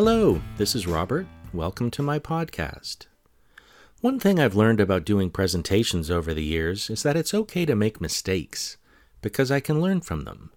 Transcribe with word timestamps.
Hello, 0.00 0.40
this 0.58 0.76
is 0.76 0.86
Robert. 0.86 1.26
Welcome 1.52 1.90
to 1.90 2.04
my 2.04 2.20
podcast. 2.20 3.06
One 4.00 4.20
thing 4.20 4.38
I've 4.38 4.54
learned 4.54 4.78
about 4.78 5.04
doing 5.04 5.28
presentations 5.28 6.08
over 6.08 6.32
the 6.32 6.44
years 6.44 6.88
is 6.88 7.02
that 7.02 7.16
it's 7.16 7.34
okay 7.34 7.66
to 7.66 7.74
make 7.74 8.00
mistakes, 8.00 8.76
because 9.22 9.50
I 9.50 9.58
can 9.58 9.80
learn 9.80 10.00
from 10.00 10.22
them. 10.22 10.52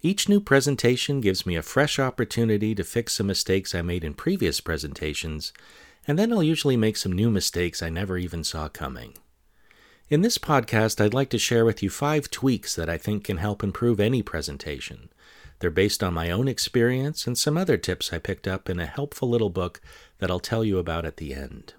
Each 0.00 0.26
new 0.26 0.40
presentation 0.40 1.20
gives 1.20 1.44
me 1.44 1.54
a 1.54 1.60
fresh 1.60 1.98
opportunity 1.98 2.74
to 2.74 2.82
fix 2.82 3.12
some 3.12 3.26
mistakes 3.26 3.74
I 3.74 3.82
made 3.82 4.04
in 4.04 4.14
previous 4.14 4.58
presentations, 4.62 5.52
and 6.06 6.18
then 6.18 6.32
I'll 6.32 6.42
usually 6.42 6.78
make 6.78 6.96
some 6.96 7.12
new 7.12 7.28
mistakes 7.30 7.82
I 7.82 7.90
never 7.90 8.16
even 8.16 8.42
saw 8.42 8.70
coming. 8.70 9.12
In 10.08 10.22
this 10.22 10.38
podcast, 10.38 10.98
I'd 10.98 11.12
like 11.12 11.28
to 11.28 11.38
share 11.38 11.66
with 11.66 11.82
you 11.82 11.90
five 11.90 12.30
tweaks 12.30 12.74
that 12.74 12.88
I 12.88 12.96
think 12.96 13.24
can 13.24 13.36
help 13.36 13.62
improve 13.62 14.00
any 14.00 14.22
presentation. 14.22 15.10
They're 15.60 15.70
based 15.70 16.02
on 16.02 16.14
my 16.14 16.30
own 16.30 16.48
experience 16.48 17.26
and 17.26 17.36
some 17.36 17.56
other 17.56 17.76
tips 17.76 18.12
I 18.12 18.18
picked 18.18 18.46
up 18.46 18.70
in 18.70 18.78
a 18.78 18.86
helpful 18.86 19.28
little 19.28 19.50
book 19.50 19.80
that 20.18 20.30
I'll 20.30 20.40
tell 20.40 20.64
you 20.64 20.78
about 20.78 21.04
at 21.04 21.16
the 21.16 21.34
end. 21.34 21.74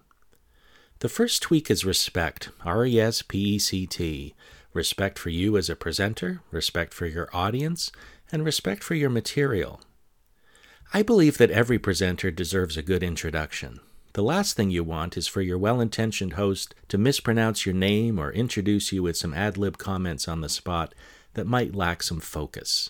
The 1.00 1.10
first 1.10 1.42
tweak 1.42 1.72
is 1.72 1.86
respect, 1.86 2.50
R 2.66 2.86
E 2.86 3.00
S 3.00 3.22
P 3.22 3.56
E 3.56 3.60
C 3.60 3.88
T. 3.88 4.36
Respect 4.74 5.18
for 5.18 5.30
you 5.30 5.58
as 5.58 5.70
a 5.70 5.76
presenter, 5.76 6.42
respect 6.52 6.94
for 6.94 7.06
your 7.06 7.30
audience, 7.34 7.92
and 8.32 8.44
respect 8.44 8.84
for 8.84 8.96
your 8.96 9.10
material. 9.10 9.82
I 10.94 11.02
believe 11.02 11.38
that 11.38 11.52
every 11.52 11.80
presenter 11.80 12.32
deserves 12.32 12.76
a 12.76 12.82
good 12.82 13.02
introduction. 13.02 13.80
The 14.14 14.24
last 14.24 14.58
thing 14.58 14.72
you 14.72 14.84
want 14.84 15.16
is 15.18 15.28
for 15.28 15.42
your 15.42 15.58
well 15.58 15.80
intentioned 15.80 16.34
host 16.34 16.76
to 16.90 16.98
mispronounce 16.98 17.66
your 17.66 17.76
name 17.76 18.20
or 18.20 18.32
introduce 18.32 18.92
you 18.92 19.04
with 19.04 19.16
some 19.16 19.34
ad 19.34 19.58
lib 19.58 19.78
comments 19.78 20.28
on 20.28 20.42
the 20.42 20.50
spot 20.50 20.94
that 21.36 21.48
might 21.48 21.76
lack 21.76 22.04
some 22.04 22.20
focus. 22.20 22.90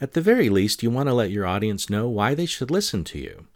At 0.00 0.14
the 0.14 0.22
very 0.22 0.48
least, 0.48 0.82
you 0.82 0.90
want 0.90 1.08
to 1.08 1.14
let 1.14 1.30
your 1.30 1.44
audience 1.44 1.90
know 1.90 2.08
why 2.08 2.34
they 2.34 2.46
should 2.46 2.70
listen 2.70 3.04
to 3.04 3.18
you. 3.18 3.48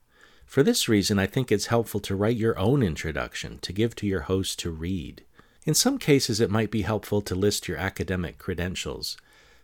For 0.44 0.62
this 0.62 0.88
reason, 0.90 1.18
I 1.18 1.26
think 1.26 1.50
it's 1.50 1.66
helpful 1.66 2.00
to 2.00 2.14
write 2.14 2.36
your 2.36 2.58
own 2.58 2.82
introduction 2.82 3.58
to 3.60 3.72
give 3.72 3.96
to 3.96 4.06
your 4.06 4.22
host 4.22 4.58
to 4.58 4.70
read. 4.70 5.24
In 5.64 5.72
some 5.72 5.96
cases, 5.96 6.40
it 6.40 6.50
might 6.50 6.70
be 6.70 6.82
helpful 6.82 7.22
to 7.22 7.34
list 7.34 7.66
your 7.66 7.78
academic 7.78 8.36
credentials, 8.36 9.16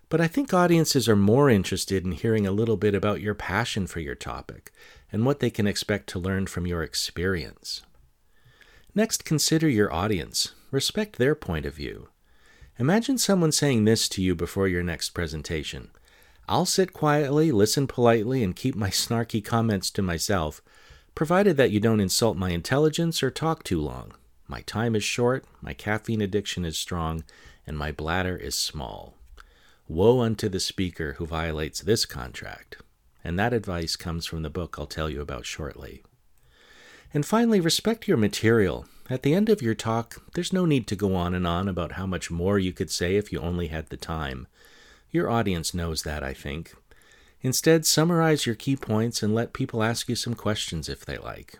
but 0.09 0.23
I 0.23 0.27
think 0.27 0.55
audiences 0.55 1.07
are 1.07 1.17
more 1.17 1.51
interested 1.51 2.05
in 2.05 2.13
hearing 2.13 2.47
a 2.47 2.51
little 2.53 2.79
bit 2.79 2.95
about 2.95 3.21
your 3.21 3.35
passion 3.35 3.87
for 3.87 4.01
your 4.01 4.15
topic 4.15 4.73
and 5.13 5.27
what 5.27 5.41
they 5.41 5.51
can 5.51 5.67
expect 5.67 6.09
to 6.09 6.19
learn 6.19 6.47
from 6.47 6.67
your 6.67 6.83
experience. 6.83 7.83
Next, 8.95 9.27
consider 9.27 9.69
your 9.69 9.93
audience. 9.93 10.55
Respect 10.71 11.17
their 11.17 11.35
point 11.35 11.67
of 11.67 11.75
view. 11.75 12.09
Imagine 12.79 13.19
someone 13.19 13.53
saying 13.53 13.85
this 13.85 14.09
to 14.09 14.23
you 14.23 14.35
before 14.35 14.67
your 14.67 14.83
next 14.83 15.11
presentation 15.11 15.91
I'll 16.51 16.67
sit 16.67 16.93
quietly, 16.93 17.53
listen 17.53 17.87
politely, 17.87 18.43
and 18.43 18.57
keep 18.57 18.75
my 18.75 18.91
snarky 18.91 19.43
comments 19.43 19.89
to 19.93 20.03
myself, 20.03 20.61
provided 21.15 21.57
that 21.57 21.71
you 21.71 21.79
don't 21.79 22.01
insult 22.01 22.37
my 22.37 22.51
intelligence 22.51 23.23
or 23.23 23.31
talk 23.31 23.63
too 23.63 23.81
long. 23.81 24.15
My 24.49 24.63
time 24.63 24.97
is 24.97 25.05
short, 25.05 25.45
my 25.63 25.75
caffeine 25.75 26.21
addiction 26.21 26.65
is 26.65 26.77
strong, 26.77 27.23
and 27.69 27.79
my 27.79 27.93
bladder 27.93 28.37
is 28.37 28.59
small. 28.59 29.15
Woe 29.87 30.23
unto 30.23 30.49
the 30.49 30.59
speaker 30.59 31.13
who 31.19 31.25
violates 31.25 31.83
this 31.83 32.05
contract. 32.05 32.79
And 33.23 33.39
that 33.39 33.53
advice 33.53 33.95
comes 33.95 34.27
from 34.27 34.43
the 34.43 34.51
book 34.51 34.75
I'll 34.77 34.87
tell 34.87 35.09
you 35.09 35.21
about 35.21 35.47
shortly. 35.47 36.03
And 37.15 37.25
finally, 37.25 37.61
respect 37.61 38.09
your 38.09 38.17
material. 38.17 38.87
At 39.09 39.23
the 39.23 39.35
end 39.35 39.51
of 39.51 39.63
your 39.63 39.77
talk, 39.77 40.21
there's 40.35 40.53
no 40.53 40.67
need 40.67 40.89
to 40.89 40.97
go 40.97 41.15
on 41.15 41.33
and 41.33 41.47
on 41.47 41.69
about 41.69 41.93
how 41.93 42.07
much 42.07 42.29
more 42.29 42.59
you 42.59 42.73
could 42.73 42.91
say 42.91 43.15
if 43.15 43.31
you 43.31 43.39
only 43.39 43.69
had 43.69 43.91
the 43.91 43.97
time. 43.97 44.49
Your 45.11 45.29
audience 45.29 45.75
knows 45.75 46.03
that, 46.03 46.23
I 46.23 46.33
think. 46.33 46.75
Instead, 47.43 47.87
summarize 47.87 48.47
your 48.47 48.55
key 48.55 48.77
points 48.77 49.23
and 49.23 49.35
let 49.35 49.53
people 49.53 49.83
ask 49.83 50.09
you 50.09 50.15
some 50.15 50.35
questions 50.35 50.89
if 50.89 51.05
they 51.05 51.17
like. 51.17 51.59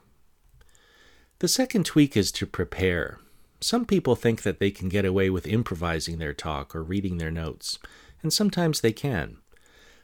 The 1.39 1.49
second 1.49 1.87
tweak 1.87 2.17
is 2.17 2.31
to 2.33 2.47
prepare. 2.47 3.19
Some 3.61 3.87
people 3.87 4.15
think 4.15 4.43
that 4.43 4.59
they 4.59 4.71
can 4.71 4.89
get 4.89 5.05
away 5.05 5.31
with 5.31 5.47
improvising 5.47 6.19
their 6.19 6.35
talk 6.35 6.77
or 6.77 6.83
reading 6.83 7.17
their 7.17 7.31
notes, 7.31 7.79
and 8.23 8.33
sometimes 8.33 8.81
they 8.81 8.93
can. 8.93 9.39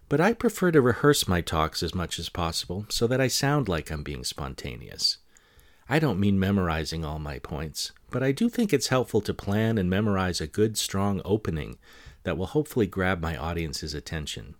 But 0.08 0.20
I 0.20 0.32
prefer 0.32 0.70
to 0.72 0.80
rehearse 0.80 1.28
my 1.28 1.40
talks 1.40 1.82
as 1.82 1.94
much 1.94 2.18
as 2.18 2.28
possible 2.28 2.86
so 2.88 3.06
that 3.06 3.20
I 3.20 3.28
sound 3.28 3.68
like 3.68 3.90
I'm 3.90 4.02
being 4.02 4.24
spontaneous. 4.24 5.18
I 5.88 5.98
don't 5.98 6.20
mean 6.20 6.38
memorizing 6.38 7.04
all 7.04 7.18
my 7.18 7.38
points, 7.38 7.92
but 8.10 8.22
I 8.22 8.32
do 8.32 8.48
think 8.48 8.72
it's 8.72 8.88
helpful 8.88 9.20
to 9.20 9.34
plan 9.34 9.78
and 9.78 9.90
memorize 9.90 10.40
a 10.40 10.46
good, 10.46 10.76
strong 10.76 11.20
opening 11.24 11.76
that 12.26 12.36
will 12.36 12.46
hopefully 12.46 12.88
grab 12.88 13.20
my 13.20 13.36
audience's 13.36 13.94
attention. 13.94 14.56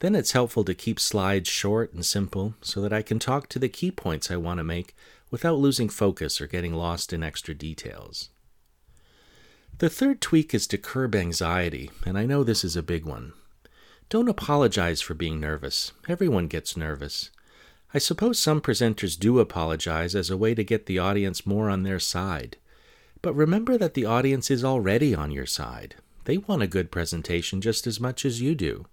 Then 0.00 0.16
it's 0.16 0.32
helpful 0.32 0.64
to 0.64 0.74
keep 0.74 0.98
slides 0.98 1.48
short 1.48 1.92
and 1.92 2.04
simple 2.04 2.54
so 2.62 2.80
that 2.80 2.92
I 2.92 3.00
can 3.00 3.20
talk 3.20 3.48
to 3.50 3.60
the 3.60 3.68
key 3.68 3.92
points 3.92 4.28
I 4.28 4.36
want 4.36 4.58
to 4.58 4.64
make 4.64 4.96
without 5.30 5.60
losing 5.60 5.88
focus 5.88 6.40
or 6.40 6.48
getting 6.48 6.74
lost 6.74 7.12
in 7.12 7.22
extra 7.22 7.54
details. 7.54 8.30
The 9.78 9.88
third 9.88 10.20
tweak 10.20 10.52
is 10.52 10.66
to 10.66 10.78
curb 10.78 11.14
anxiety, 11.14 11.92
and 12.04 12.18
I 12.18 12.26
know 12.26 12.42
this 12.42 12.64
is 12.64 12.74
a 12.74 12.82
big 12.82 13.04
one. 13.04 13.34
Don't 14.08 14.28
apologize 14.28 15.00
for 15.00 15.14
being 15.14 15.38
nervous. 15.38 15.92
Everyone 16.08 16.48
gets 16.48 16.76
nervous. 16.76 17.30
I 17.94 17.98
suppose 17.98 18.40
some 18.40 18.60
presenters 18.60 19.16
do 19.16 19.38
apologize 19.38 20.16
as 20.16 20.28
a 20.28 20.36
way 20.36 20.56
to 20.56 20.64
get 20.64 20.86
the 20.86 20.98
audience 20.98 21.46
more 21.46 21.70
on 21.70 21.84
their 21.84 22.00
side. 22.00 22.56
But 23.22 23.34
remember 23.34 23.78
that 23.78 23.94
the 23.94 24.06
audience 24.06 24.50
is 24.50 24.64
already 24.64 25.14
on 25.14 25.30
your 25.30 25.46
side. 25.46 25.94
They 26.24 26.38
want 26.38 26.62
a 26.62 26.66
good 26.66 26.90
presentation 26.90 27.60
just 27.60 27.86
as 27.86 28.00
much 28.00 28.24
as 28.24 28.40
you 28.40 28.54
do. 28.54 28.86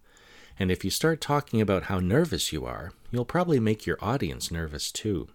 And 0.59 0.71
if 0.71 0.83
you 0.83 0.89
start 0.89 1.21
talking 1.21 1.61
about 1.61 1.83
how 1.83 1.99
nervous 1.99 2.51
you 2.51 2.65
are, 2.65 2.91
you'll 3.11 3.25
probably 3.25 3.59
make 3.59 3.85
your 3.85 3.97
audience 4.01 4.51
nervous 4.51 4.91
too. 4.91 5.27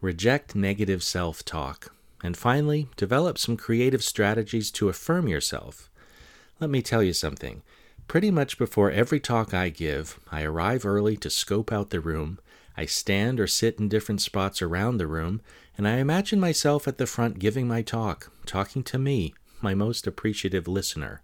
Reject 0.00 0.54
negative 0.54 1.02
self 1.02 1.44
talk. 1.44 1.92
And 2.22 2.36
finally, 2.36 2.88
develop 2.96 3.38
some 3.38 3.56
creative 3.56 4.02
strategies 4.02 4.70
to 4.72 4.88
affirm 4.88 5.28
yourself. 5.28 5.90
Let 6.58 6.70
me 6.70 6.82
tell 6.82 7.02
you 7.02 7.12
something. 7.12 7.62
Pretty 8.08 8.30
much 8.30 8.56
before 8.56 8.90
every 8.90 9.20
talk 9.20 9.52
I 9.52 9.68
give, 9.68 10.18
I 10.30 10.42
arrive 10.42 10.86
early 10.86 11.16
to 11.18 11.30
scope 11.30 11.72
out 11.72 11.90
the 11.90 12.00
room. 12.00 12.38
I 12.76 12.86
stand 12.86 13.40
or 13.40 13.46
sit 13.46 13.78
in 13.78 13.88
different 13.88 14.20
spots 14.20 14.62
around 14.62 14.96
the 14.96 15.06
room, 15.06 15.40
and 15.76 15.86
I 15.86 15.96
imagine 15.96 16.40
myself 16.40 16.86
at 16.86 16.98
the 16.98 17.06
front 17.06 17.38
giving 17.38 17.66
my 17.66 17.82
talk, 17.82 18.30
talking 18.44 18.82
to 18.84 18.98
me, 18.98 19.34
my 19.66 19.74
most 19.74 20.06
appreciative 20.06 20.68
listener. 20.68 21.20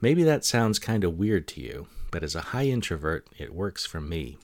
Maybe 0.00 0.24
that 0.24 0.44
sounds 0.44 0.80
kind 0.80 1.04
of 1.04 1.16
weird 1.16 1.46
to 1.48 1.60
you, 1.60 1.86
but 2.10 2.24
as 2.24 2.34
a 2.34 2.50
high 2.50 2.66
introvert, 2.66 3.28
it 3.38 3.54
works 3.54 3.86
for 3.86 4.00
me. 4.00 4.38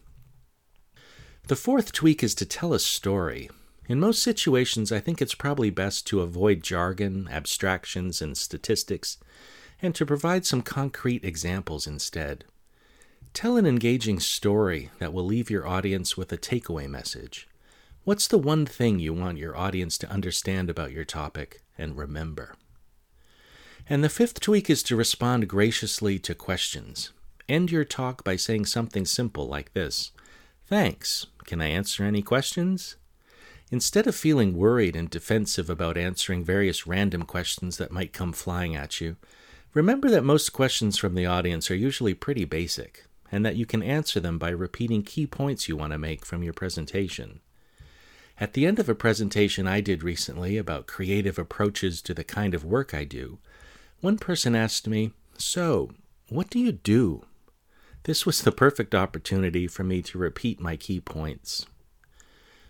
The 1.49 1.57
fourth 1.57 1.91
tweak 1.91 2.23
is 2.23 2.37
to 2.37 2.47
tell 2.47 2.73
a 2.73 2.79
story. 2.79 3.51
In 3.89 3.99
most 3.99 4.23
situations, 4.23 4.93
I 4.93 5.01
think 5.01 5.21
it's 5.21 5.35
probably 5.35 5.71
best 5.71 6.07
to 6.07 6.21
avoid 6.21 6.63
jargon, 6.63 7.27
abstractions, 7.33 8.23
and 8.23 8.37
statistics, 8.37 9.19
and 9.83 9.93
to 9.97 10.07
provide 10.07 10.47
some 10.47 10.63
concrete 10.63 11.25
examples 11.25 11.89
instead. 11.89 12.45
Tell 13.33 13.57
an 13.57 13.67
engaging 13.67 14.21
story 14.21 14.91
that 15.01 15.13
will 15.13 15.25
leave 15.25 15.51
your 15.51 15.67
audience 15.67 16.17
with 16.17 16.33
a 16.33 16.39
takeaway 16.39 16.89
message. 16.89 17.49
What's 18.05 18.29
the 18.29 18.39
one 18.39 18.67
thing 18.67 19.01
you 19.01 19.13
want 19.13 19.39
your 19.39 19.57
audience 19.57 19.99
to 19.99 20.11
understand 20.11 20.71
about 20.71 20.93
your 20.93 21.05
topic 21.05 21.63
and 21.77 21.97
remember? 21.97 22.55
And 23.89 24.05
the 24.05 24.09
fifth 24.09 24.41
tweak 24.41 24.71
is 24.71 24.83
to 24.85 24.97
respond 24.97 25.49
graciously 25.49 26.19
to 26.21 26.35
questions. 26.35 27.13
End 27.49 27.71
your 27.71 27.85
talk 27.85 28.23
by 28.23 28.37
saying 28.37 28.67
something 28.67 29.05
simple 29.05 29.47
like 29.47 29.73
this 29.73 30.13
Thanks. 30.67 31.27
Can 31.47 31.61
I 31.61 31.67
answer 31.67 32.05
any 32.05 32.23
questions? 32.23 32.97
Instead 33.73 34.07
of 34.07 34.15
feeling 34.15 34.57
worried 34.57 34.97
and 34.97 35.11
defensive 35.11 35.71
about 35.71 35.97
answering 35.97 36.45
various 36.45 36.87
random 36.87 37.23
questions 37.23 37.77
that 37.77 37.93
might 37.93 38.13
come 38.13 38.33
flying 38.33 38.77
at 38.77 39.01
you, 39.01 39.17
remember 39.75 40.09
that 40.11 40.25
most 40.25 40.53
questions 40.53 40.97
from 40.97 41.15
the 41.15 41.27
audience 41.27 41.71
are 41.71 41.77
usually 41.77 42.15
pretty 42.15 42.45
basic, 42.45 43.07
and 43.31 43.45
that 43.45 43.57
you 43.57 43.67
can 43.67 43.83
answer 43.83 44.21
them 44.21 44.39
by 44.39 44.51
repeating 44.51 45.03
key 45.03 45.27
points 45.27 45.69
you 45.69 45.77
want 45.77 45.93
to 45.93 45.99
make 45.99 46.25
from 46.25 46.43
your 46.43 46.53
presentation. 46.53 47.41
At 48.39 48.55
the 48.55 48.67
end 48.67 48.79
of 48.79 48.89
a 48.89 48.95
presentation 48.95 49.69
I 49.69 49.81
did 49.81 50.03
recently 50.03 50.57
about 50.57 50.87
creative 50.87 51.39
approaches 51.39 52.01
to 52.03 52.15
the 52.15 52.25
kind 52.25 52.55
of 52.55 52.65
work 52.65 52.95
I 52.95 53.05
do, 53.05 53.39
one 54.01 54.19
person 54.19 54.55
asked 54.55 54.89
me, 54.89 55.13
So, 55.37 55.91
what 56.29 56.51
do 56.51 56.59
you 56.59 56.73
do? 56.73 57.25
This 58.05 58.25
was 58.25 58.41
the 58.41 58.53
perfect 58.53 58.95
opportunity 58.95 59.67
for 59.67 59.85
me 59.85 60.01
to 60.03 60.19
repeat 60.19 60.61
my 60.61 60.77
key 60.77 61.01
points. 61.01 61.67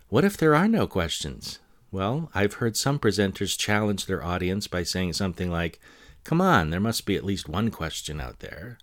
What 0.09 0.25
if 0.25 0.35
there 0.35 0.55
are 0.55 0.67
no 0.67 0.87
questions? 0.87 1.59
Well, 1.89 2.29
I've 2.33 2.55
heard 2.55 2.75
some 2.75 2.99
presenters 2.99 3.57
challenge 3.57 4.05
their 4.05 4.23
audience 4.23 4.67
by 4.67 4.83
saying 4.83 5.13
something 5.13 5.49
like, 5.49 5.79
Come 6.23 6.41
on, 6.41 6.69
there 6.69 6.79
must 6.79 7.05
be 7.05 7.15
at 7.15 7.25
least 7.25 7.49
one 7.49 7.71
question 7.71 8.19
out 8.19 8.39
there. 8.39 8.77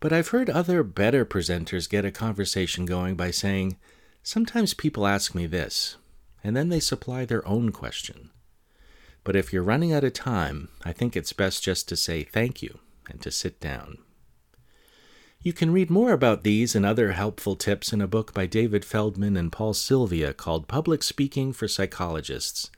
But 0.00 0.12
I've 0.12 0.28
heard 0.28 0.50
other 0.50 0.82
better 0.82 1.24
presenters 1.24 1.88
get 1.88 2.04
a 2.04 2.10
conversation 2.10 2.84
going 2.84 3.14
by 3.14 3.30
saying, 3.30 3.76
Sometimes 4.22 4.74
people 4.74 5.06
ask 5.06 5.34
me 5.34 5.46
this, 5.46 5.96
and 6.42 6.56
then 6.56 6.68
they 6.68 6.80
supply 6.80 7.24
their 7.24 7.46
own 7.48 7.72
question. 7.72 8.30
But 9.24 9.36
if 9.36 9.52
you're 9.52 9.62
running 9.62 9.92
out 9.92 10.04
of 10.04 10.12
time, 10.12 10.68
I 10.84 10.92
think 10.92 11.16
it's 11.16 11.32
best 11.32 11.62
just 11.62 11.88
to 11.88 11.96
say 11.96 12.22
thank 12.22 12.62
you 12.62 12.78
and 13.08 13.20
to 13.22 13.30
sit 13.30 13.58
down. 13.58 13.98
You 15.40 15.52
can 15.52 15.72
read 15.72 15.90
more 15.90 16.12
about 16.12 16.42
these 16.42 16.74
and 16.74 16.86
other 16.86 17.12
helpful 17.12 17.56
tips 17.56 17.92
in 17.92 18.00
a 18.00 18.06
book 18.06 18.32
by 18.32 18.46
David 18.46 18.84
Feldman 18.84 19.36
and 19.36 19.52
Paul 19.52 19.74
Silvia 19.74 20.32
called 20.32 20.68
Public 20.68 21.02
Speaking 21.02 21.52
for 21.52 21.68
Psychologists 21.68 22.70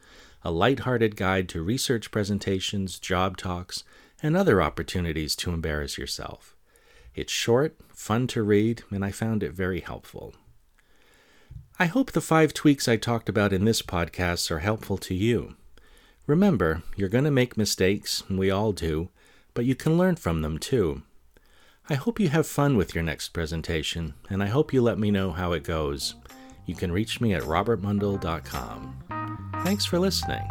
A 0.43 0.51
Light-Hearted 0.51 1.17
Guide 1.17 1.49
to 1.51 1.63
Research 1.63 2.11
Presentations, 2.11 2.99
Job 2.99 3.37
Talks, 3.37 3.85
and 4.23 4.37
Other 4.37 4.63
Opportunities 4.63 5.37
to 5.37 5.53
Embarrass 5.53 5.99
Yourself. 5.99 6.57
It's 7.15 7.33
short, 7.33 7.77
fun 7.95 8.27
to 8.29 8.43
read, 8.43 8.83
and 8.91 9.05
I 9.05 9.11
found 9.11 9.43
it 9.43 9.53
very 9.53 9.81
helpful. 9.81 10.35
I 11.79 11.87
hope 11.87 12.13
the 12.13 12.21
five 12.21 12.53
tweaks 12.53 12.89
I 12.89 12.97
talked 12.97 13.29
about 13.29 13.53
in 13.53 13.65
this 13.65 13.83
podcast 13.83 14.51
are 14.51 14.61
helpful 14.61 14.99
to 14.99 15.15
you. 15.15 15.55
Remember, 16.26 16.82
you're 16.96 17.08
going 17.08 17.25
to 17.25 17.31
make 17.31 17.56
mistakes, 17.56 18.23
we 18.28 18.50
all 18.50 18.73
do, 18.73 19.11
but 19.55 19.64
you 19.64 19.75
can 19.75 19.96
learn 19.96 20.17
from 20.17 20.43
them 20.43 20.58
too. 20.58 21.02
I 21.88 21.94
hope 21.94 22.19
you 22.19 22.31
have 22.31 22.49
fun 22.49 22.76
with 22.76 22.94
your 22.94 23.05
next 23.05 23.28
presentation, 23.28 24.14
and 24.28 24.43
I 24.43 24.46
hope 24.46 24.73
you 24.73 24.82
let 24.82 24.99
me 24.99 25.12
know 25.12 25.31
how 25.31 25.52
it 25.52 25.62
goes. 25.62 26.17
You 26.64 26.75
can 26.75 26.90
reach 26.90 27.20
me 27.20 27.32
at 27.32 27.43
robertmundell.com. 27.43 29.05
Thanks 29.64 29.84
for 29.84 30.00
listening. 30.00 30.43